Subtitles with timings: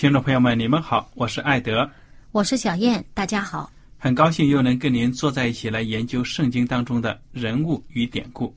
[0.00, 1.86] 听众朋友们，你们好，我是艾德，
[2.32, 8.56] 我是小燕，大家好，很高兴又能跟您坐在一起来研究圣经当中的人物与典故。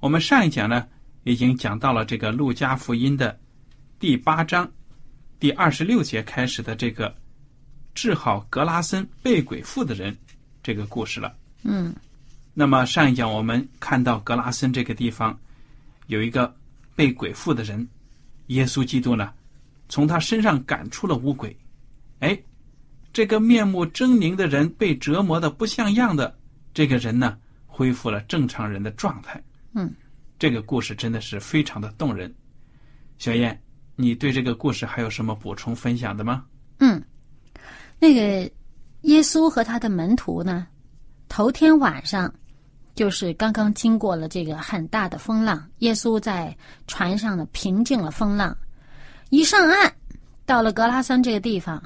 [0.00, 0.84] 我们上一讲呢，
[1.22, 3.38] 已经讲到了这个路加福音的
[4.00, 4.68] 第八章
[5.38, 7.14] 第二十六节开始的这个
[7.94, 10.16] 治好格拉森被鬼附的人
[10.64, 11.32] 这个故事了。
[11.62, 11.94] 嗯，
[12.54, 15.38] 那么上一讲我们看到格拉森这个地方
[16.08, 16.52] 有一个
[16.96, 17.86] 被鬼附的人，
[18.48, 19.32] 耶稣基督呢？
[19.88, 21.56] 从他身上赶出了乌鬼，
[22.18, 22.38] 哎，
[23.12, 26.36] 这个面目狰狞的人被折磨的不像样的
[26.74, 29.42] 这个人呢，恢复了正常人的状态。
[29.74, 29.92] 嗯，
[30.38, 32.34] 这个故事真的是非常的动人。
[33.18, 33.58] 小燕，
[33.94, 36.44] 你对这个故事还有什么补充分享的吗？
[36.80, 37.02] 嗯，
[37.98, 38.50] 那个
[39.02, 40.66] 耶稣和他的门徒呢，
[41.28, 42.32] 头天晚上
[42.94, 46.54] 就是刚刚经过了这个很大的风浪，耶稣在
[46.86, 48.56] 船上呢平静了风浪。
[49.30, 49.90] 一上岸，
[50.44, 51.82] 到了格拉森这个地方，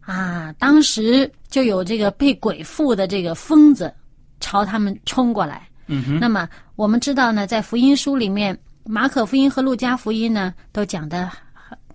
[0.00, 3.92] 啊，当时就有这个被鬼附的这个疯子
[4.40, 5.68] 朝他们冲过来。
[5.86, 6.20] 嗯哼。
[6.20, 11.30] 那么我们知道呢，在福音书里面，马可福音和路加福音呢都讲的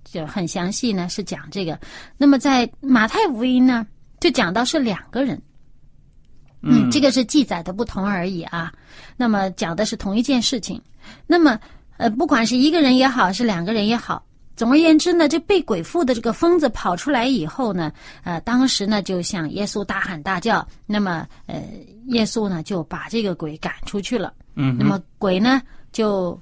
[0.04, 1.80] 就很详细呢，是讲这个。
[2.18, 3.88] 那么在马太福音呢，
[4.20, 5.42] 就讲到是两个人。
[6.62, 8.74] 嗯，这个是记载的不同而已啊。
[9.16, 10.82] 那么讲的是同一件事情。
[11.26, 11.58] 那么
[11.98, 14.24] 呃，不管是一个人也好，是两个人也好。
[14.58, 20.68] 总而言之呢，这被鬼附的这个疯子跑出来以后呢，呃，当时呢就向耶稣大喊大叫。
[20.88, 21.64] 那么，呃，
[22.08, 24.34] 耶稣呢就把这个鬼赶出去了。
[24.56, 24.76] 嗯。
[24.80, 26.38] 那么鬼呢就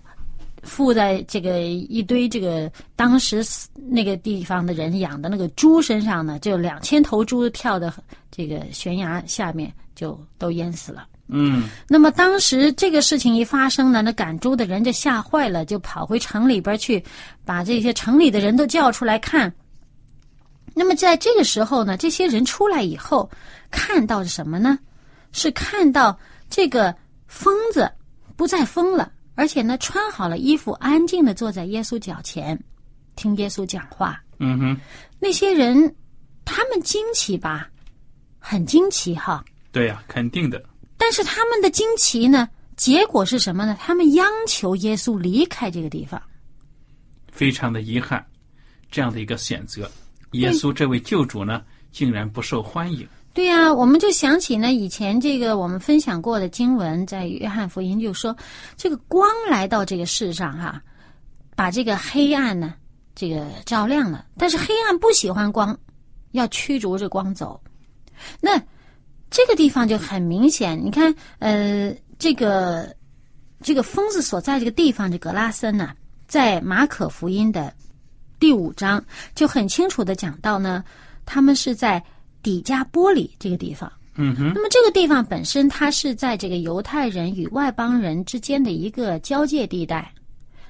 [0.63, 3.45] 附在这个一堆这个当时
[3.75, 7.93] 那个地方的人养的那个猪身上呢，就两千头猪跳的
[8.31, 11.05] 这个悬崖下面，就都淹死了。
[11.27, 17.03] 嗯，那么当时这个事情一发生呢，那赶猪的人就吓坏了，就跑回城里边去，
[17.43, 19.51] 把这些城里的人都叫出来看。
[20.75, 23.29] 那么在这个时候呢，这些人出来以后，
[23.71, 24.77] 看到什么呢？
[25.31, 26.17] 是看到
[26.49, 26.95] 这个
[27.27, 27.91] 疯子
[28.35, 32.57] 不再疯了，而且呢穿好了衣服，安静的坐在耶稣脚前，
[33.15, 34.21] 听耶稣讲话。
[34.37, 34.77] 嗯哼，
[35.19, 35.95] 那些人
[36.45, 37.67] 他们惊奇吧，
[38.37, 39.43] 很惊奇哈。
[39.71, 40.63] 对呀，肯定的。
[41.05, 42.49] 但是他们的惊奇呢？
[42.75, 43.77] 结果是什么呢？
[43.79, 46.19] 他们央求耶稣离开这个地方。
[47.31, 48.25] 非常的遗憾，
[48.89, 49.87] 这样的一个选择，
[50.31, 51.61] 耶稣这位救主呢，
[51.91, 53.07] 竟然不受欢迎。
[53.35, 58.35] 对呀，我们就想起呢，以前这个我们分享过的经文，在约翰福音就说，
[58.75, 60.81] 这个光来到这个世上哈，
[61.55, 62.73] 把这个黑暗呢，
[63.13, 64.25] 这个照亮了。
[64.39, 65.77] 但是黑暗不喜欢光，
[66.31, 67.61] 要驱逐这光走。
[68.41, 68.59] 那。
[69.35, 72.95] 这个地方就很明显，你看，呃，这个
[73.61, 75.91] 这个疯子所在这个地方，这格拉森呢，
[76.25, 77.73] 在马可福音的
[78.39, 79.03] 第五章
[79.35, 80.81] 就很清楚的讲到呢，
[81.25, 82.01] 他们是在
[82.41, 83.91] 底加波里这个地方。
[84.15, 84.53] 嗯哼。
[84.55, 90.09] 那么这个地方本身，它是在这个犹太人与外邦人之间的一个交界地带，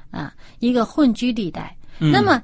[0.10, 1.78] 啊，一个混居地带。
[2.00, 2.42] 那么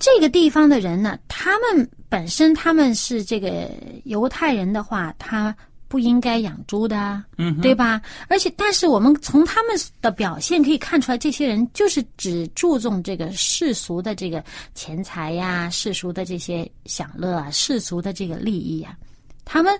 [0.00, 1.88] 这个地方的人呢，他们。
[2.10, 3.70] 本身他们是这个
[4.02, 5.54] 犹太人的话，他
[5.86, 8.02] 不应该养猪的啊，嗯对吧？
[8.26, 14.42] 而且，但是我们从他们的表现可以看出来，这些人就是只注重这个世俗的这个
[14.74, 18.98] 钱财呀、世俗的这些享乐啊、世俗的这个利益呀。
[19.44, 19.72] 他们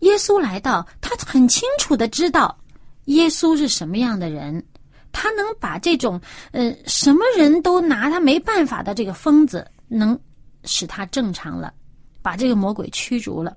[0.00, 2.54] 耶稣来到，他很清楚的知道
[3.06, 4.62] 耶稣是什么样的人，
[5.12, 6.20] 他能把这种
[6.52, 10.18] 呃什么人都拿他没办法的这个疯子，能
[10.64, 11.72] 使他正常了，
[12.22, 13.56] 把这个魔鬼驱逐了。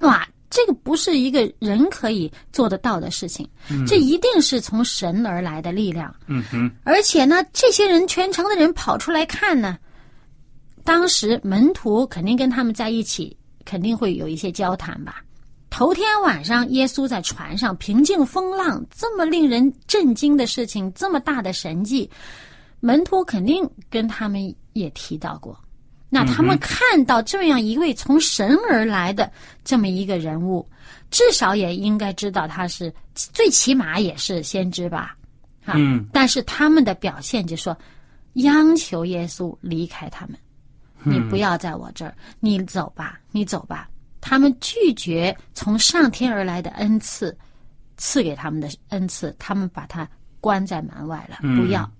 [0.00, 3.48] 哇，这个不是一个人可以做得到的事情，
[3.86, 6.14] 这一定是从神而来的力量。
[6.26, 9.78] 嗯哼，而且呢，这些人全城的人跑出来看呢，
[10.84, 15.22] 当时门徒肯定跟他们在一起，肯定会有一些交谈吧。
[15.72, 22.08] 头天晚上，耶稣在船上平静风浪，这么令人震惊的事情，这么大的神迹，
[22.80, 25.58] 门徒肯定跟他们也提到过。
[26.10, 29.32] 那他们看到这样一位从神而来的
[29.64, 30.68] 这么一个人物，
[31.10, 35.16] 至少也应该知道他是最起码也是先知吧？
[35.64, 37.74] 啊，嗯但是他们的表现就说，
[38.34, 40.36] 央求耶稣离开他们，
[41.02, 43.88] 你不要在我这儿，你走吧，你走吧。
[44.22, 47.36] 他们拒绝从上天而来的恩赐，
[47.96, 50.08] 赐给他们的恩赐，他们把他
[50.40, 51.90] 关在门外了，嗯不要。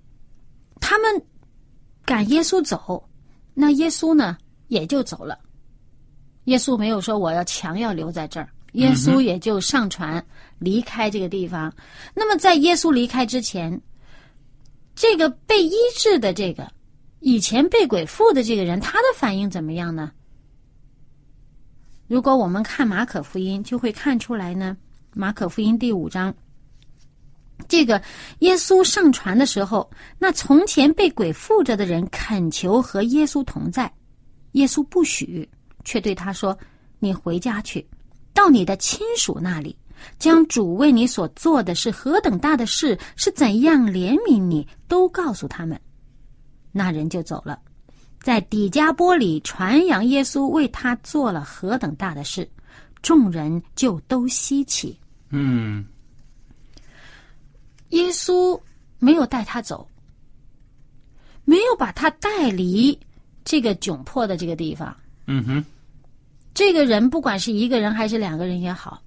[0.79, 1.21] 他们
[2.05, 3.03] 赶耶稣走，
[3.53, 4.37] 那耶稣呢
[4.67, 5.37] 也就走了。
[6.45, 10.25] 耶稣没有说我要强要留在这儿，耶稣也就上船
[10.59, 11.73] 离开这个地方。
[12.15, 13.79] 那么在耶稣离开之前，
[14.95, 16.71] 这个被医治的这个
[17.19, 20.11] 以前被鬼附的这个人，他的反应怎么样呢？
[22.13, 24.77] 如果我们看马可福音，就会看出来呢。
[25.15, 26.31] 马可福音第五章，
[27.67, 27.99] 这个
[28.41, 29.89] 耶稣上船的时候，
[30.19, 33.91] 那从前被鬼附着的人恳求和耶稣同在，
[34.51, 35.49] 耶稣不许，
[35.85, 36.55] 却对他说
[37.01, 37.83] ：“你回家去，
[38.31, 39.75] 到你的亲属那里，
[40.19, 45.81] 将主为你所做的是何等大的事，是怎样怜悯你，都告诉他们。”
[46.71, 47.57] 那人就走了。
[48.23, 52.49] 在底加波里传扬耶稣为他做了何等大的事，
[53.01, 54.97] 众人就都稀奇。
[55.29, 55.85] 嗯
[57.89, 58.59] 耶稣
[58.97, 59.87] 没有带他走，
[61.43, 62.97] 没有把他带离
[63.43, 64.95] 这个窘迫的这个地方。
[65.27, 65.65] 嗯哼，
[66.53, 69.01] 这个人不管是一个人还是两个人也好，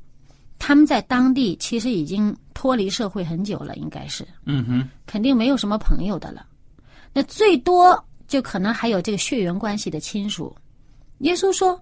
[0.58, 6.46] 他们在当地其实已经脱离社会很久了，应该是嗯哼，肯定没有什么朋友的了。
[7.12, 10.54] 那最多就可能还有这个血缘关系的亲属。
[11.18, 11.80] 耶稣说：“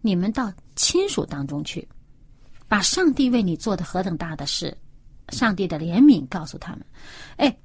[0.00, 1.86] 你们到亲属当中去，
[2.68, 4.76] 把上帝为你做的何等大的事，
[5.28, 6.84] 上帝的怜悯告诉他们。”
[7.36, 7.56] 哎，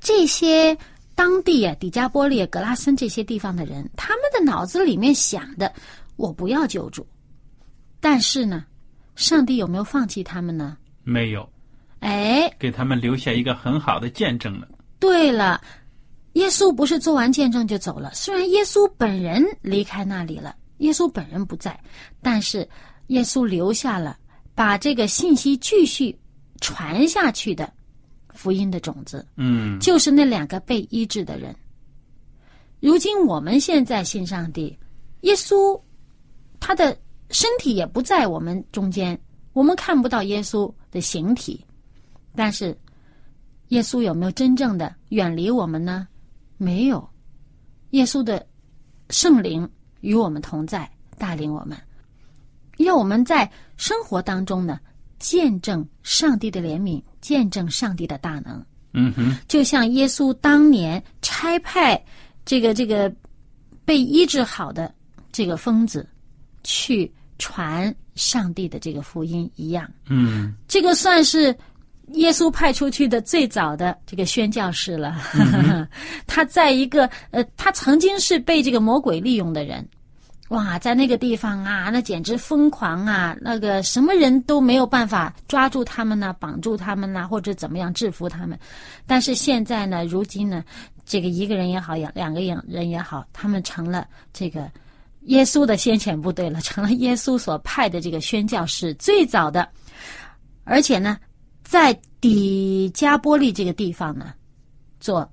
[0.00, 0.76] 这些
[1.14, 5.72] 当地啊，底加波利、格拉森这些地方的人，他们的脑子里面想的，
[6.16, 7.06] 我不要救主，
[8.00, 8.64] 但是呢，
[9.14, 10.76] 上帝有没有放弃他们呢？
[11.04, 11.48] 没有
[12.00, 14.68] 哎，给他们留下一个很好的见证了。
[14.98, 15.60] 对了，
[16.36, 18.12] 耶稣不是做完见证就走了。
[18.12, 21.78] 虽然耶稣本人离开那里了，耶稣本人不在，
[22.20, 22.68] 但是
[23.06, 24.18] 耶稣留下了
[24.54, 26.14] 把这个信息继续
[26.60, 27.72] 传下去的
[28.34, 31.56] 福音的种子，嗯就是那两个被医治的人。
[32.80, 34.78] 如今我们现在信上帝，
[35.22, 35.80] 耶稣
[36.60, 36.94] 他的
[37.30, 39.18] 身体也不在我们中间，
[39.54, 41.64] 我们看不到耶稣的形体，
[42.34, 42.76] 但是
[43.68, 46.06] 耶稣有没有真正的远离我们呢？
[46.56, 47.08] 没有，
[47.90, 48.46] 耶稣的
[49.10, 49.68] 圣灵
[50.00, 51.76] 与我们同在，带领我们，
[52.78, 54.80] 要我们在生活当中呢，
[55.18, 58.64] 见证上帝的怜悯，见证上帝的大能。
[58.92, 62.02] 嗯哼，就像耶稣当年差派
[62.44, 63.14] 这个这个
[63.84, 64.94] 被医治好的
[65.30, 66.08] 这个疯子
[66.64, 69.90] 去传上帝的这个福音一样。
[70.08, 71.54] 嗯这个算是
[72.12, 75.16] 耶稣派出去的最早的这个宣教士了。
[76.26, 79.86] 他在一个呃，他曾经是被这个魔鬼利用的人。
[80.50, 83.36] 哇，在那个地方啊，那简直疯狂啊！
[83.40, 88.56] 那个什么人都没有办法抓住他们呢，绑住他们呢，或者怎么样制服他们。
[89.08, 90.62] 但是现在呢，如今呢，
[91.04, 94.70] 这个一个人也好，两两个人也好，他们成了这个
[95.22, 99.68] 耶稣的先遣部队了，成了耶稣所派的这个宣教士最早的，
[100.62, 101.18] 而且呢，
[101.66, 104.32] 在底加波利这个地方呢，
[105.00, 105.28] 做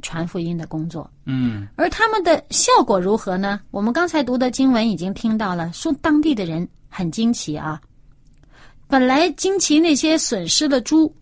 [0.00, 1.08] 传福音的工作。
[1.26, 3.60] 嗯而他们的效果如何呢？
[3.70, 7.80] 我们刚才读的经文已经听到了，说当地的人很惊奇啊。
[8.88, 11.14] 本来惊奇那些损失了猪、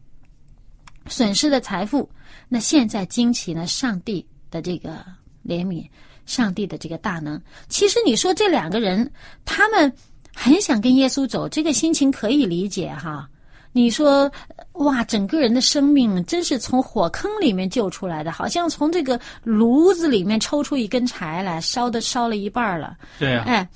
[1.08, 2.08] 损失的财富，
[2.48, 5.04] 那现在惊奇呢上帝的这个
[5.44, 5.84] 怜悯，
[6.26, 7.40] 上帝的这个大能。
[7.68, 9.10] 其实你说这两个人，
[9.44, 9.92] 他们
[10.32, 13.28] 很想跟耶稣走，这个心情可以理解哈。
[13.76, 14.30] 你说，
[14.74, 22.96] 哇，整个人的生命真是从火坑里面救出来的，好像从这个炉子里面抽出一根柴来，烧的烧了一半了。
[23.18, 23.68] 对呀、哎，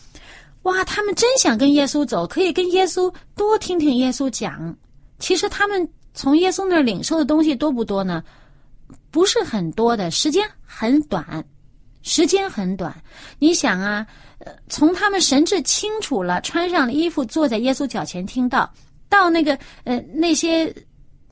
[0.63, 4.73] 哇，他们真想跟耶稣走，可以跟耶稣多听听耶稣讲。
[5.19, 8.23] 其实他们从耶稣那儿领受的东西多不多呢？
[9.11, 11.45] 不是很多的，时间很短，
[12.03, 12.95] 时间很短。
[13.41, 14.07] 你想啊，
[14.39, 18.73] 呃，从他们神志清楚了，穿上了衣服，坐在耶稣脚前听到，
[19.09, 20.75] 到那个呃那些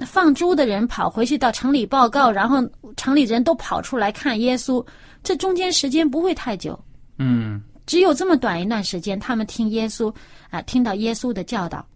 [0.00, 2.58] 放猪的人跑回去到城里报告，然后
[2.96, 4.84] 城里人都跑出来看耶稣，
[5.22, 6.78] 这中间时间不会太久。
[7.18, 10.12] 嗯只有这么短一段时间，他们听耶稣
[10.50, 11.86] 啊、听到耶稣的教导，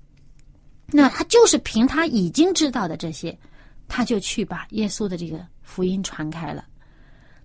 [0.87, 3.37] 那他就是凭他已经知道的这些，
[3.89, 6.65] 他就去把耶稣的这个福音传开了。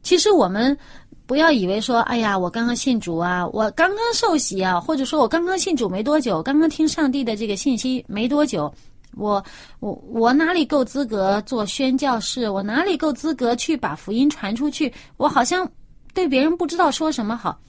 [0.06, 0.78] 其实我们
[1.26, 8.72] 不要以为说，哎呀，我刚刚信主啊，我刚刚受洗啊，或者说我刚刚信主没多久，刚刚听上帝的这个信息没多久，
[9.16, 9.44] 我
[9.80, 12.48] 我我哪里够资格做宣教士？
[12.50, 14.94] 我哪里够资格去把福音传出去？
[15.18, 15.68] 我好像
[16.14, 17.60] 对别人不知道说什么好。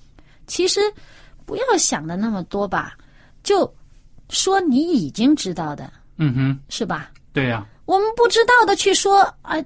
[0.46, 0.78] 其实
[1.46, 2.92] 不要想的那么多吧，
[3.42, 3.74] 就
[4.28, 7.10] 说你已经知道的，嗯哼，是吧？
[7.32, 9.56] 对呀、我们不知道的去说，啊、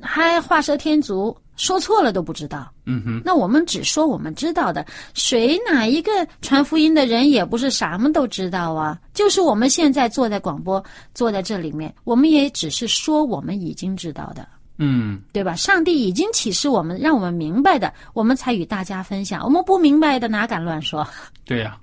[0.00, 2.72] 还画蛇添足，说错了都不知道。
[2.86, 6.10] 嗯哼，那我们只说我们知道的，谁哪一个
[6.40, 8.98] 传福音的人也不是什么都知道啊？
[9.12, 14.48] 就是我们现在坐在广播，坐在这里面，我们也只是说我们已经知道的。
[14.80, 15.56] 嗯对吧？
[15.56, 19.42] 上帝已经启示我们，让我们明白的，我们才与大家分享。
[19.44, 21.04] 我们不明白的，哪敢乱说？
[21.44, 21.76] 对呀、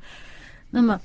[0.68, 1.00] 那么，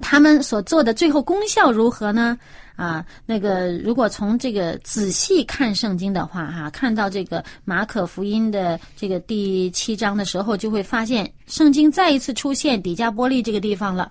[0.00, 2.38] 他们所做的最后功效如何呢？
[2.74, 14.10] 啊，那个如果从这个仔细看圣经的话，哈、看到这个马可福音的这个第七章的时候，就会发现圣经再一次出现底加波利这个地方了。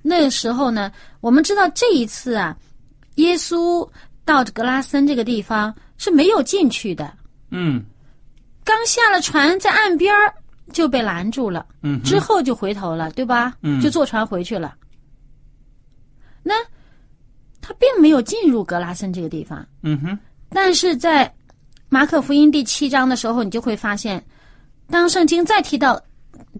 [0.00, 2.56] 那个时候呢，我们知道这一次啊，
[3.16, 3.86] 耶稣
[4.24, 7.12] 到格拉森这个地方是没有进去的，
[7.50, 7.84] 嗯
[8.64, 10.32] 刚下了船，在岸边儿
[10.72, 11.64] 就被拦住了。
[11.82, 13.54] 嗯之后就回头了，对吧？
[13.62, 14.74] 嗯就坐船回去了。
[16.42, 16.54] 那
[17.60, 20.18] 他并没有进入格拉森这个地方，嗯哼，
[20.48, 21.32] 但是在
[21.88, 24.22] 马可福音第七章的时候，你就会发现，
[24.88, 26.00] 当圣经再提到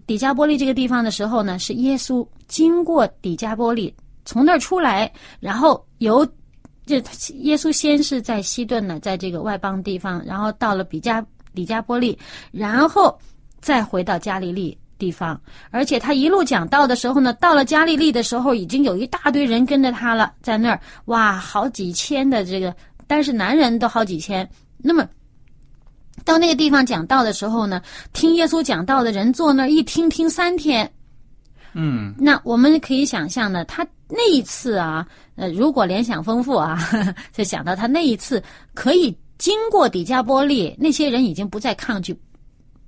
[0.05, 3.93] 底加波利这个地方的时候呢，是耶稣经过底加波利，
[4.25, 6.25] 从那儿出来，然后由
[6.85, 6.95] 这
[7.35, 12.17] 耶稣先是在西顿呢，在这个外邦地方，然后到了比加底加波利，
[12.51, 13.17] 然后
[13.61, 15.39] 再回到加利利地方，
[15.71, 20.79] 而且他一路讲道的时候呢，到了加利利的时候，已经有一大堆人跟着他了，在那儿。
[21.05, 22.75] 哇，好几千的这个，
[23.07, 24.47] 但是男人都好几千。
[24.77, 25.07] 那么
[26.25, 27.81] 到那个地方讲道的时候呢，
[28.13, 30.91] 听耶稣讲道的人坐那儿一听听三天，
[31.73, 32.13] 嗯。
[32.19, 36.77] 那我们可以想象呢，他那一次啊，呃，如果联想丰富啊，
[37.31, 42.13] 就想到他那一次可以经过底加波利，那些人已经不再抗拒，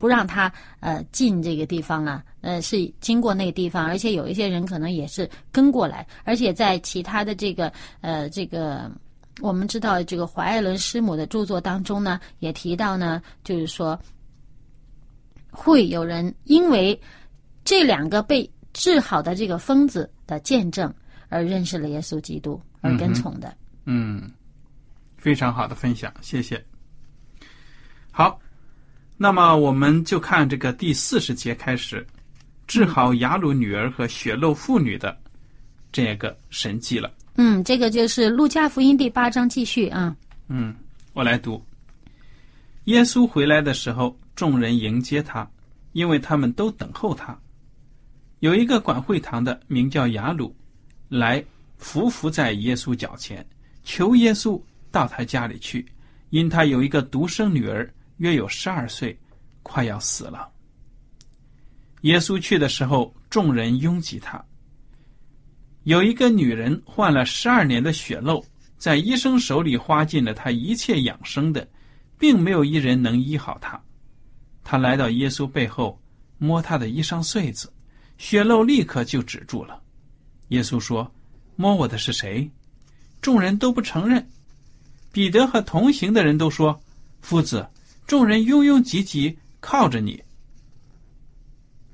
[0.01, 8.91] 不让他呃进这个地方了，呃，是经过那个地方，而且有一些人可能也是跟过来，而且在其他的这个呃这个。
[9.39, 13.97] 我们知道，这个怀艾伦师母的著作当中呢，也提到呢，就是说，
[15.49, 16.99] 会有人因为
[17.63, 20.93] 这两个被治好的这个疯子的见证
[21.29, 23.55] 而认识了耶稣基督，而跟从的。
[23.85, 24.29] 嗯，
[25.17, 26.63] 非常好的分享，谢谢。
[28.11, 28.37] 好，
[29.23, 32.03] 那么我们就看这个第四十节开始，
[32.65, 35.15] 治好雅鲁女儿和血漏妇女的
[35.91, 37.13] 这个神迹了。
[37.35, 40.15] 嗯，这个就是路加福音第八章继续啊。
[40.47, 40.75] 嗯，
[41.13, 41.63] 我来读。
[42.85, 45.47] 耶稣回来的时候，众人迎接他，
[45.91, 47.39] 因为他们都等候他。
[48.39, 50.51] 有一个管会堂的，名叫雅鲁，
[51.09, 51.45] 来
[51.77, 53.45] 伏伏在耶稣脚前，
[53.83, 54.59] 求耶稣
[54.89, 55.85] 到他家里去，
[56.31, 57.87] 因他有一个独生女儿，
[58.21, 59.17] 约有十二岁，
[59.63, 60.47] 快要死了。
[62.01, 64.39] 耶稣去的时候，众人拥挤他。
[65.85, 68.45] 有一个女人患了十二年的血漏，
[68.77, 71.67] 在医生手里花尽了她一切养生的，
[72.19, 73.81] 并没有一人能医好她。
[74.63, 75.99] 她来到耶稣背后，
[76.37, 77.73] 摸他的衣裳穗子，
[78.19, 79.81] 血漏立刻就止住了。
[80.49, 81.11] 耶稣说
[81.57, 82.47] ：“摸我的是谁？”
[83.19, 84.29] 众人都不承认。
[85.11, 86.79] 彼得和同行的人都说
[87.21, 87.67] ：“夫子，
[88.11, 90.21] 众人拥拥挤挤靠着你。”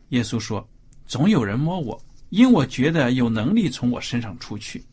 [0.09, 0.67] 耶稣说
[1.05, 4.83] ：“总有人摸我。”因我觉得有能力从我身上出去，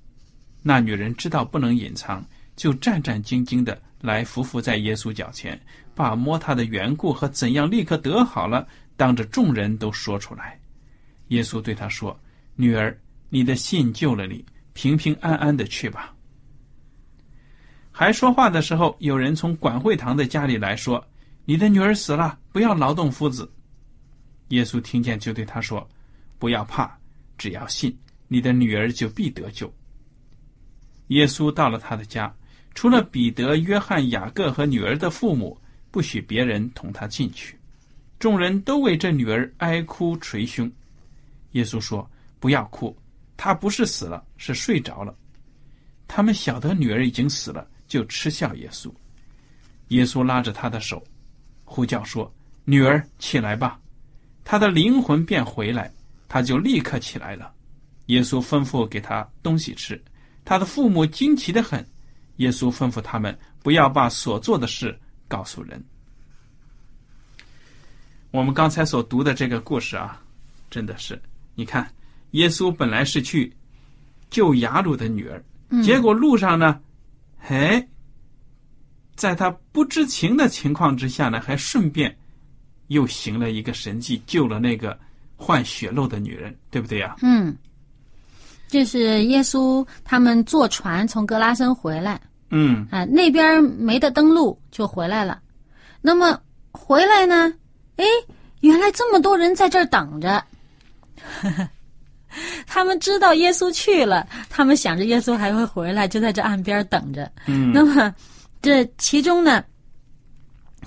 [0.62, 2.22] 那女人知道不能隐藏，
[2.56, 5.58] 就战战兢兢的来伏伏在耶稣脚前，
[5.94, 10.60] 把摸他的缘故和怎样立刻得好了，当着众人都说出来。
[11.28, 12.14] 耶稣对他说
[12.54, 12.94] ：“女儿，
[13.30, 16.14] 你的信救了你，平平安安的去吧。”
[17.90, 21.04] 还说话的时候，有人从管会堂的家里来说
[21.44, 23.50] ：“你的女儿死了，不要劳动夫子。”
[24.48, 25.88] 耶稣听见，就对他说
[26.38, 26.98] ：“不要怕，
[27.36, 27.96] 只要信，
[28.28, 29.72] 你的女儿就必得救。”
[31.08, 32.34] 耶稣到了他的家，
[32.74, 35.58] 除了彼得、约翰、雅各和女儿的父母，
[35.90, 37.58] 不许别人同他进去。
[38.18, 40.70] 众人都为这女儿哀哭捶胸。
[41.52, 42.08] 耶稣说
[42.40, 42.96] ：“不要哭，
[43.36, 45.14] 她不是死了，是睡着了。”
[46.08, 47.68] 他们晓得女儿已经死了。
[47.86, 48.90] 就嗤笑耶稣，
[49.88, 51.06] 耶稣拉着他的手，
[51.64, 52.32] 呼叫说
[52.64, 53.80] ：“女儿，起来吧！”
[54.44, 55.90] 他的灵魂便回来，
[56.28, 57.52] 他就立刻起来了。
[58.06, 60.02] 耶稣吩咐给他东西吃，
[60.44, 61.84] 他的父母惊奇的很。
[62.36, 65.82] 耶稣吩咐他们不要把所做的事告诉人。
[68.30, 70.20] 我们刚才所读的这个故事啊，
[70.68, 71.20] 真的是，
[71.54, 71.88] 你看，
[72.32, 73.50] 耶稣本来是去
[74.28, 75.42] 救雅鲁的女儿，
[75.82, 76.80] 结果路上呢。
[77.46, 77.86] 哎，
[79.16, 82.14] 在他不知情的情况之下呢，还顺便
[82.88, 84.98] 又行了一个神迹，救了那个
[85.36, 87.16] 患血漏的女人，对不对呀？
[87.22, 87.56] 嗯，
[88.68, 95.40] 就是耶稣他们坐船从格拉森回来，嗯，啊，那边没得登陆就回来了。
[96.00, 96.38] 那么
[96.72, 97.52] 回来呢？
[97.96, 98.04] 哎，
[98.60, 100.44] 原来这么多人在这儿等着。
[102.66, 107.30] 他们知道耶稣去了，他们想着耶稣还会回来，就在这岸边等着。
[107.46, 108.12] 嗯，那么
[108.64, 109.62] 这其中呢，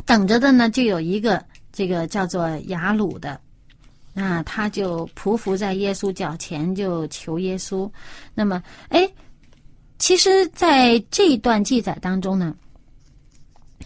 [0.03, 3.39] 等着的呢，就有一个这个叫做雅鲁的，
[4.15, 7.87] 啊，他就匍匐在耶稣脚前，就求耶稣。
[8.33, 9.07] 那么，哎，
[9.99, 12.55] 其实，在这一段记载当中呢，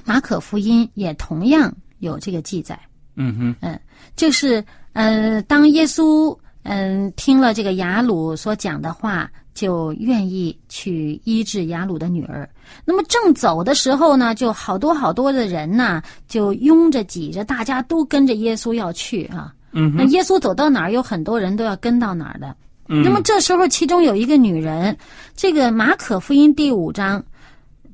[0.06, 2.80] 马可福音也同样有这个记载。
[3.16, 3.78] 嗯哼，嗯，
[4.16, 6.34] 就是呃，当耶稣。
[6.64, 12.50] 嗯，听了这个雅鲁所讲的话，就愿意去医治雅鲁的女儿。
[12.86, 19.54] 那么正走的时候呢，就好多好多的人呢，就拥着挤着，大家都跟着耶稣要去啊。
[19.72, 22.56] 嗯，那耶稣走到哪儿，有很多人都要跟到哪儿的。
[22.88, 24.98] 嗯，那么这时候，其中有一个女人，
[25.36, 27.24] 这个马可福音第五章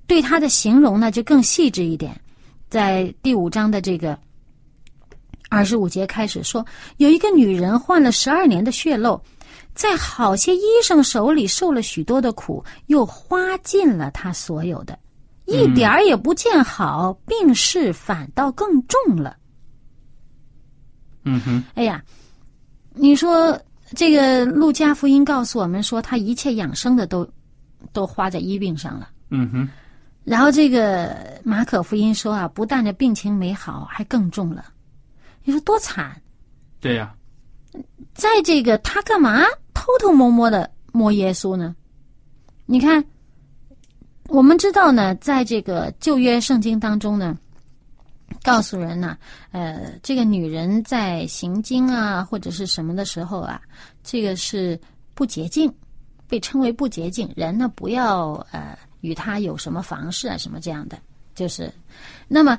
[0.07, 2.19] 对她的形容呢，就更细致一点，
[2.69, 4.17] 在第五章的这个。
[5.49, 6.65] 二十五节开始说，
[6.97, 9.17] 有一个女人患了十二年的血漏，
[9.77, 14.97] 在好些医生手里受了许多的苦，又花尽了他所有的，
[15.45, 19.37] 一点儿也不见好，病势反倒更重了。
[21.25, 22.03] 嗯哼，哎呀，
[22.95, 23.61] 你说
[23.95, 27.29] 这个路加福音告诉我们说，他一切养生的都
[27.93, 29.11] 都花在医病上了。
[29.29, 29.69] 嗯哼，
[30.23, 34.65] 然后这个马可福音说啊，不但这病情没好，还更重了。
[35.43, 36.19] 你说多惨？
[36.79, 37.13] 对呀，
[38.15, 39.43] 在这个他干嘛
[39.77, 41.75] 偷偷摸摸的摸耶稣呢？
[42.65, 43.03] 你看，
[44.27, 47.37] 我们知道呢，在这个旧约圣经当中呢，
[48.41, 49.15] 告诉人呢，
[49.51, 53.61] 呃，这个女人在行经啊或者是什么的时候啊，
[54.03, 54.79] 这个是
[55.13, 55.71] 不洁净，
[56.27, 57.31] 被称为不洁净。
[57.35, 60.97] 人呢，不要呃与她有什么房事啊什么这样的，
[61.35, 61.71] 就是
[62.27, 62.57] 那么。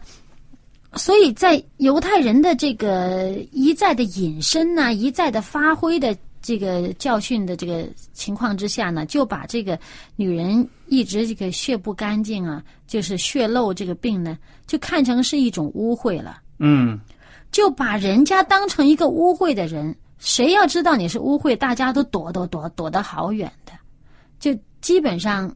[0.94, 9.78] 所以在犹太人的这个一再的隐身呐，一再的发挥的这个教训的这个情况之下呢，就把这个
[10.16, 16.40] 女人一直这个血不干净啊，就是血漏这个病呢，就看成是一种污秽了。
[16.58, 16.98] 嗯，
[17.50, 23.72] 就把人家当成一个污秽的人，谁要知道你是污秽，大家都躲躲躲躲得好远的，
[24.38, 25.54] 就基本上。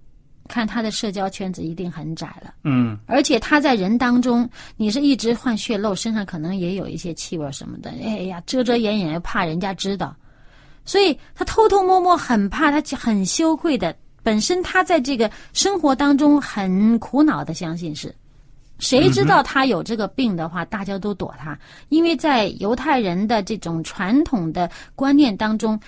[0.48, 10.14] 看他的社交圈子一定很窄了，嗯，而且他在人当中，你是一直患血漏，身上可能也有一些气味什么的，哎呀，遮遮掩掩又怕人家知道，
[10.84, 13.94] 所以他偷偷摸摸，很怕他很羞愧的。
[14.22, 18.14] 本身他在这个生活当中很苦恼的，相信是，
[18.78, 25.78] 谁知道他有这个病的话，大家都躲他，因为在犹太人的这种传统的观念当中。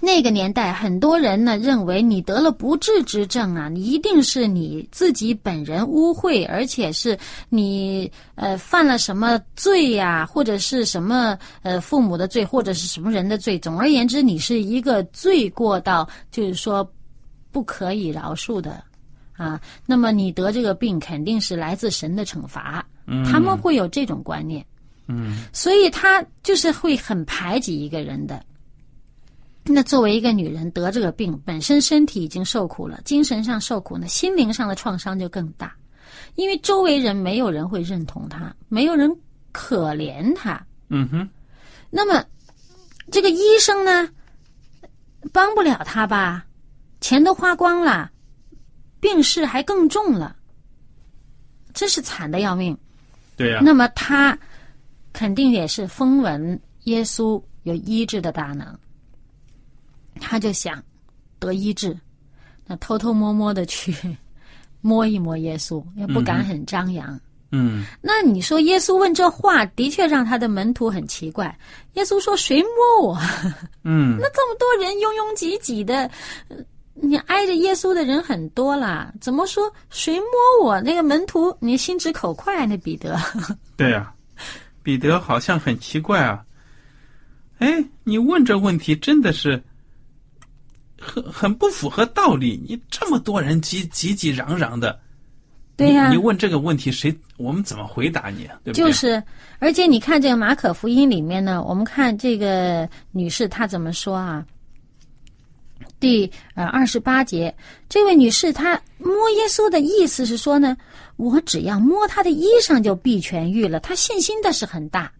[0.00, 7.16] 那个年代，很多人呢认为你得了不治之症啊，你一定是你自己本人污秽，而且是
[7.48, 13.58] 你呃犯了什么罪呀，或者是什么呃父母的罪，或者是什么人的罪。
[13.58, 16.88] 总而言之，你是一个罪过到就是说
[17.50, 18.82] 不可以饶恕的
[19.36, 19.60] 啊。
[19.86, 22.84] 那么你得这个病，肯定是来自神的惩罚。
[23.30, 24.64] 他们会有这种观念，
[25.06, 28.42] 嗯，所以他就是会很排挤一个人的。
[29.64, 35.74] 那作为一个女人得这个病，本身身体已经受苦了，精神上受苦呢，心灵上的创伤就更大，
[36.34, 39.08] 因为周围人没有人会认同她，没有人
[39.52, 40.60] 可怜她。
[40.88, 41.28] 嗯哼。
[41.90, 42.24] 那么
[43.10, 44.08] 这个医生呢，
[45.32, 46.44] 帮不了她吧，
[47.00, 48.10] 钱都花光了，
[48.98, 50.34] 病势还更重了，
[51.72, 52.76] 真是惨的要命。
[53.36, 54.36] 对呀、那么她
[55.12, 58.78] 肯定也是风闻耶稣有医治的大能，
[60.20, 60.82] 他就想
[61.38, 61.96] 得医治，
[62.66, 63.94] 那偷偷摸摸的去
[64.80, 67.18] 摸一摸耶稣，也不敢很张扬。
[67.54, 71.54] 嗯，那你说耶稣问这话，的确让他的门徒很奇怪。
[71.94, 73.18] 耶稣说：“谁摸我？”
[73.84, 76.10] 嗯， 那这么多人拥拥挤挤的，
[76.48, 76.56] 呃
[76.94, 80.80] 你挨着耶稣的人很多啦，怎么说谁摸我？
[80.80, 83.18] 那个门徒，你心直口快，那彼得。
[83.76, 84.12] 对呀、
[84.82, 86.42] 彼得好像很奇怪啊。
[87.58, 89.62] 哎，你问这问题真的是
[91.02, 92.62] 很很不符合道理。
[92.66, 94.98] 你这么多人挤挤挤嚷嚷的，
[95.76, 98.56] 对呀、你，你问这个问题，谁我们怎么回答你啊？
[98.62, 98.86] 对不对？
[98.86, 99.22] 就是，
[99.58, 104.46] 而且你看这个马可福音里面呢，我们看这个女士她怎么说啊？
[105.98, 107.54] 第呃二十八节，
[107.88, 110.76] 这位女士她摸耶稣的意思是说呢，
[111.16, 113.78] 我只要摸他的衣裳就必痊愈了。
[113.80, 115.12] 她信心的是很大，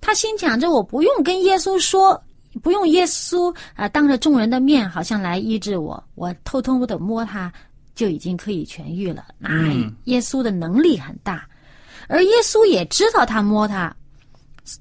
[0.00, 2.20] 她心想着我不用跟耶稣说，
[2.62, 7.52] 不用耶稣啊、当着众人的面好像来医治我，我偷偷的摸他
[7.94, 9.26] 就已经可以痊愈了。
[9.38, 11.46] 那嗯耶稣的能力很大。
[12.08, 13.94] 而耶稣也知道他摸他，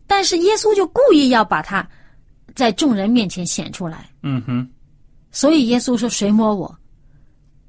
[0.07, 1.85] 但是耶稣就故意要把他
[2.55, 4.67] 在众人面前显出来，嗯哼，
[5.31, 6.73] 所以耶稣说：“谁摸我？”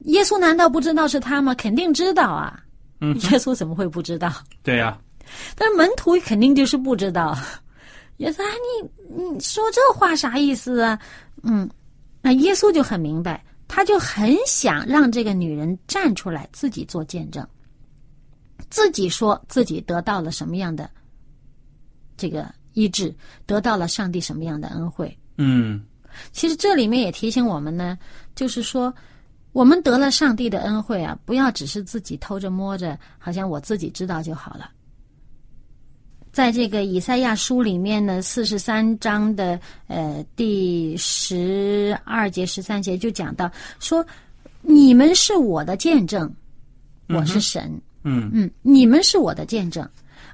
[0.07, 1.53] 耶稣难道不知道是他吗？
[1.57, 2.61] 肯定知道啊！
[3.01, 4.33] 嗯耶稣怎么会不知道？
[4.63, 4.97] 对呀、
[5.57, 7.37] 但是门徒肯定就是不知道。
[8.19, 8.49] 耶稣啊，
[9.09, 10.99] 你你说这话啥意思啊？
[11.43, 11.69] 嗯，
[12.21, 17.47] 那耶稣就很明白，他就很想让这个女人站出来，自己做见证，
[18.71, 20.91] 自己说自己得到了什么样的
[22.17, 23.15] 这个医治，
[23.47, 25.17] 得到了上帝什么样的恩惠。
[25.37, 25.81] 嗯，
[26.33, 27.97] 其实这里面也提醒我们呢，
[28.35, 28.93] 就是说，
[29.53, 34.69] 我们得了上帝的恩惠啊，不要只是自己偷着摸着，好像我自己知道就好了。
[36.39, 44.07] 在这个以赛亚书里面呢，四十三章的呃第十二节、十三节就讲到说，
[44.63, 46.33] 你们是我的见证，
[47.09, 47.69] 我是神。
[48.05, 49.85] 嗯嗯，你们是我的见证。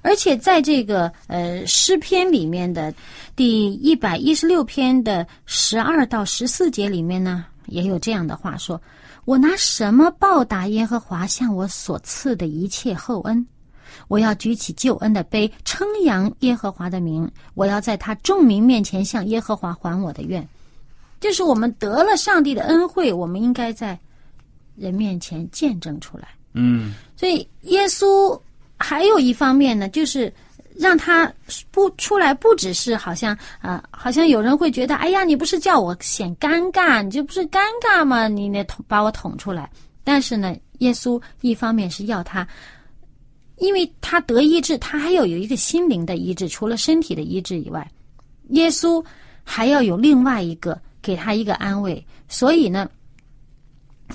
[0.03, 2.93] 而且在这个呃诗篇里面的
[3.35, 8.79] 第一百一十六篇的十二到十四节里面呢，也有这样的话说
[9.25, 13.47] ：“我拿什么报答耶和华向我所赐的一切厚恩？
[14.09, 17.31] 我要举起救恩的杯，称扬耶和华的名。
[17.55, 20.47] 我要在他众民面前向耶和华还我的愿。”
[21.21, 23.99] 就是我们得了上帝的恩惠，我们应该在
[24.77, 26.29] 人面前见证出来。
[26.53, 28.39] 嗯所以耶稣
[28.77, 30.31] 还有一方面呢，就是
[30.77, 31.33] 让他
[31.71, 38.29] 不出来，不只是好像啊、好像有人会觉得，哎呀，你不是叫我显尴尬，你这不是尴尬吗？
[38.29, 39.71] 你那捅把我捅出来。
[40.03, 42.47] 但是呢，耶稣一方面是要他，
[43.65, 47.91] 因为他得医治，他还要有一个心灵的医治，除了身体的医治以外，
[48.51, 49.05] 耶稣
[49.43, 52.05] 还要有另外一个给他一个安慰。
[52.29, 52.89] 所以呢，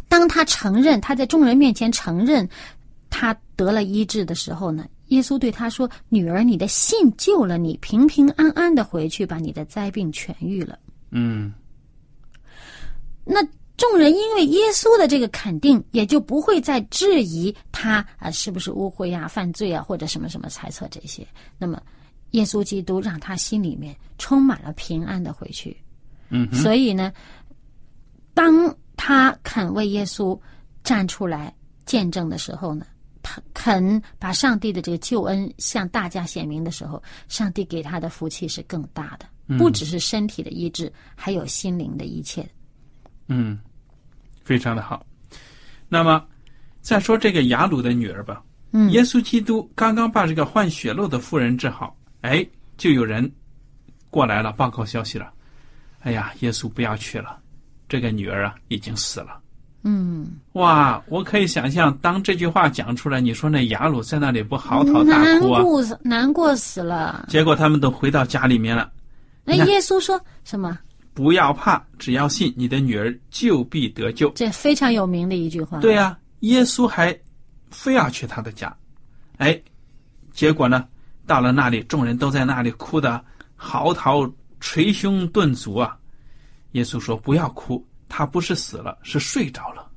[0.07, 2.47] 当他承认他在众人面前承认
[3.09, 10.77] 他得了医治的时候呢，耶稣对他说：“女儿，你的信救了你，平平安安的回去，把你的灾病痊愈了。
[11.11, 11.51] 嗯，”
[13.25, 13.45] 那
[13.79, 21.25] 众人因为耶稣的这个肯定，也就不会再质疑他啊是不是污秽啊、犯罪啊或者什么什么猜测这些。
[21.57, 21.81] 那么，
[22.31, 25.75] 耶稣基督让他心里面充满了平安的回去。
[26.29, 27.11] 嗯，所以呢，
[28.33, 30.39] 当他肯为耶稣
[30.83, 32.85] 站出来见证的时候呢，
[33.23, 42.47] 他肯把上帝的这个救恩向大家显明的时候，上帝给他的福气是更大的，不只是身体的医治，还有心灵的一切。
[43.31, 43.59] 嗯，
[44.49, 45.05] 非常的好。
[45.87, 46.25] 那么，
[46.81, 48.41] 再说这个雅鲁的女儿吧。
[48.71, 52.43] 嗯耶稣基督刚刚把这个患血漏的妇人治好，哎，
[52.75, 53.31] 就有人
[54.09, 55.31] 过来了，报告消息了。
[55.99, 57.37] 哎呀，耶稣不要去了，
[57.87, 59.39] 这个女儿啊已经死了。
[59.83, 65.61] 嗯，哇，我可以想象，当这句话讲出来，你说那雅鲁在那里不嚎啕大哭啊？
[65.61, 67.27] 过死难过死了。
[67.29, 68.89] 结果他们都回到家里面了。
[69.43, 70.79] 那耶稣说什么？
[71.13, 74.29] 不要怕，只要信，你的女儿就必得救。
[74.31, 75.79] 这非常有名的一句话。
[75.79, 77.17] 对呀、耶稣还
[77.71, 78.75] 非要去他的家，
[79.37, 79.61] 哎，
[80.31, 80.87] 结果呢，
[81.25, 83.23] 到了那里，众人都在那里哭的
[83.55, 85.97] 嚎啕、捶胸顿足啊。
[86.73, 89.89] 耶稣说：“不要哭，他不是死了，是睡着了。”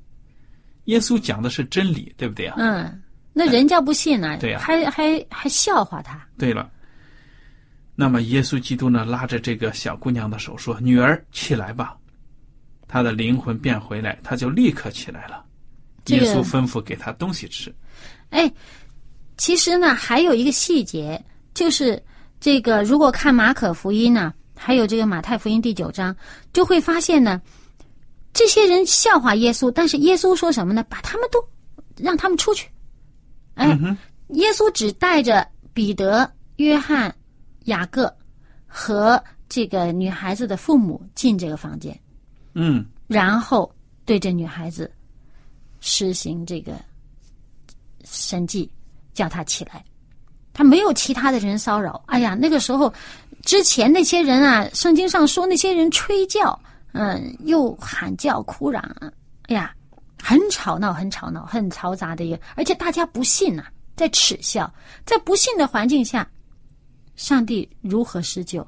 [0.87, 2.57] 耶稣讲的是真理，对不对啊？
[2.59, 6.27] 嗯，那人家不信呢、对呀还还还笑话他。
[6.38, 6.71] 对了，
[7.94, 11.96] 那么耶稣基督呢，拉着这个小姑娘的手说：“女儿，起来吧。”
[12.88, 15.44] 她的灵魂变回来，她就立刻起来了。
[16.05, 17.74] 这个耶稣吩咐给她东西吃。
[18.31, 18.50] 哎，
[19.37, 21.22] 其实呢，还有一个细节，
[21.55, 22.02] 就是
[22.40, 26.14] 这个，如果看马可福音呢，还有这个马太福音第九章，
[26.52, 27.40] 就会发现呢，
[28.33, 30.83] 这些人笑话耶稣，但是耶稣说什么呢？
[30.88, 31.42] 把他们都
[31.96, 32.68] 让他们出去。
[33.55, 37.14] 哎，嗯哼，耶稣只带着彼得、约翰、
[37.64, 38.14] 雅各
[38.66, 41.98] 和这个女孩子的父母进这个房间，
[42.55, 43.72] 嗯，然后
[44.05, 44.90] 对这女孩子
[45.81, 46.75] 实行这个
[48.05, 48.70] 神迹，
[49.14, 49.85] 叫她起来。
[50.55, 52.03] 他没有其他的人骚扰。
[52.09, 52.92] 哎呀，那个时候
[53.42, 56.61] 之前那些人啊，圣经上说那些人吹叫，
[56.92, 58.83] 嗯，又喊叫哭嚷，
[59.44, 59.75] 哎呀，
[60.22, 63.64] 很吵闹，很吵闹，很嘈杂的一个，而且大家不信呐、
[63.96, 64.70] 在耻笑，
[65.07, 66.31] 在不信的环境下，
[67.16, 68.66] 上帝如何施救？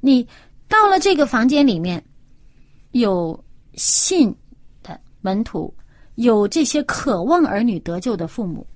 [0.00, 0.26] 你
[0.68, 2.02] 到了这个房间里面，
[2.92, 3.42] 有
[3.74, 4.34] 信
[4.82, 5.72] 的门徒，
[6.16, 8.66] 有这些渴望儿女得救的父母，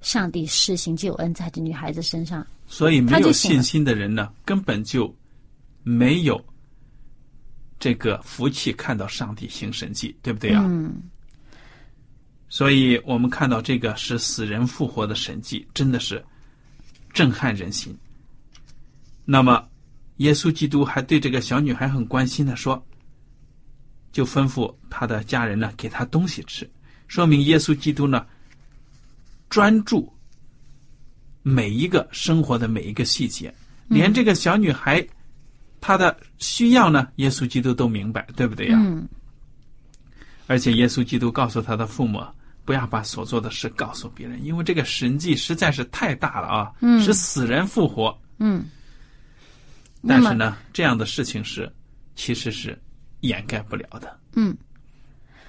[0.00, 2.46] 上帝施行救恩在这女孩子身上。
[2.66, 5.14] 所以没有信心的人呢，根本就
[5.82, 6.42] 没有
[7.78, 10.62] 这个福气看到上帝行神迹，对不对啊？
[10.66, 10.94] 嗯，
[12.48, 16.24] 所以我们看到这个使死人复活的神迹，真的是
[17.12, 17.94] 震撼人心。
[19.24, 19.66] 那么，
[20.18, 22.80] 耶稣基督还对这个小女孩很关心的说，
[24.12, 26.70] 就吩咐他的家人呢给她东西吃，
[27.08, 28.26] 说明耶稣基督呢
[29.48, 30.12] 专注
[31.42, 33.52] 每一个生活的每一个细节，
[33.88, 35.04] 连这个小女孩
[35.80, 38.78] 她的需要呢，耶稣基督都明白，对不对呀？
[38.78, 39.08] 嗯，
[40.46, 42.22] 而且耶稣基督告诉他的父母，
[42.64, 46.72] 不要把所做的事告诉别人，因为这个神迹实在是太大了啊！
[46.80, 48.16] 嗯使死人复活。
[48.38, 48.64] 嗯。
[50.06, 51.70] 但是呢，这样的事情是
[52.14, 52.78] 其实是
[53.20, 54.18] 掩盖不了的。
[54.34, 54.56] 嗯，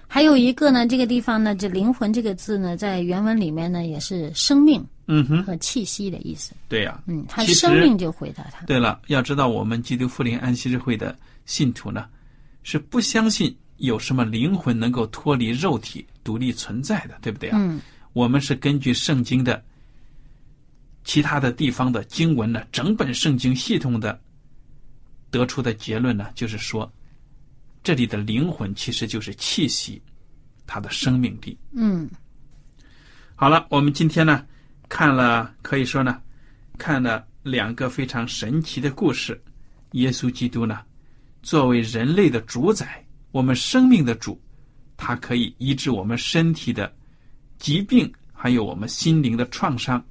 [0.07, 6.53] 还有一个呢，这个地方呢，这“灵魂”这个字呢，在原文里面呢，也是生命嗯哼，和气息的意思。
[6.69, 8.65] 对呀、嗯，他生命就回答他。
[8.65, 12.07] 对了，要知道我们基督复临安息日会的信徒呢，
[12.63, 17.57] 是不相信有什么灵魂能够脱离肉体独立存在的，对不对啊？
[17.59, 17.81] 嗯
[18.13, 19.61] 我们是根据圣经的
[21.03, 24.17] 其他的地方的经文呢，整本圣经系统的
[25.37, 26.89] 得出的结论呢，就是说，
[27.83, 30.01] 这里的灵魂其实就是气息，
[30.65, 31.57] 它的生命力。
[31.73, 32.09] 嗯
[33.35, 34.45] 好了，我们今天呢
[34.87, 36.21] 看了，可以说呢
[36.77, 39.41] 看了两个非常神奇的故事。
[39.91, 40.79] 耶稣基督呢，
[41.41, 44.41] 作为人类的主宰，我们生命的主，
[44.95, 46.93] 他可以医治我们身体的
[47.59, 50.01] 疾病，还有我们心灵的创伤，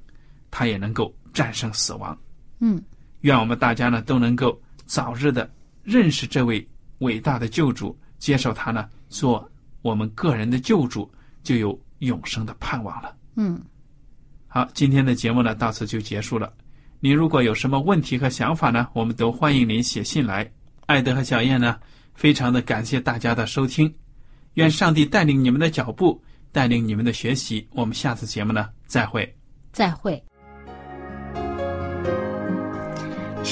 [0.51, 2.15] 他也能够战胜死亡。
[2.59, 2.81] 嗯
[3.21, 5.49] 愿我们大家呢都能够早日的
[5.83, 6.65] 认识这位
[6.99, 9.49] 伟大的救主，接受他呢做
[9.81, 11.09] 我们个人的救主，
[11.43, 13.15] 就有永生的盼望了。
[13.35, 13.61] 嗯，
[14.47, 16.51] 好，今天的节目呢到此就结束了。
[16.99, 20.49] 您如果有什么问题和想法呢，我们都欢迎您写信来。
[20.87, 21.79] 艾德和小燕呢，
[22.13, 23.93] 非常的感谢大家的收听，
[24.53, 26.21] 愿上帝带领你们的脚步，
[26.51, 27.67] 带领你们的学习。
[27.71, 29.35] 我们下次节目呢再会。
[29.71, 30.23] 再会。